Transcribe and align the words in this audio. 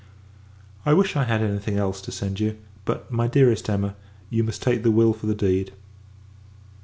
I 0.83 0.93
wish, 0.93 1.15
I 1.15 1.25
had 1.25 1.43
any 1.43 1.59
thing 1.59 1.77
else 1.77 2.01
to 2.01 2.11
send 2.11 2.39
you; 2.39 2.57
but, 2.85 3.11
my 3.11 3.27
dearest 3.27 3.69
Emma, 3.69 3.93
you 4.31 4.43
must 4.43 4.63
take 4.63 4.81
the 4.81 4.89
will 4.89 5.13
for 5.13 5.27
the 5.27 5.35
deed. 5.35 5.73